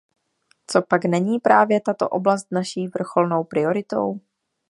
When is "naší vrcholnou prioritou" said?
2.51-4.19